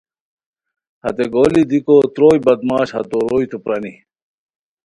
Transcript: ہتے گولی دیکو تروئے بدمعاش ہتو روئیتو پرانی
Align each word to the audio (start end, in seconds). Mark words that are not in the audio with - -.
ہتے 1.03 1.25
گولی 1.33 1.63
دیکو 1.71 1.95
تروئے 2.13 2.37
بدمعاش 2.45 2.89
ہتو 2.95 3.19
روئیتو 3.29 3.57
پرانی 3.63 3.93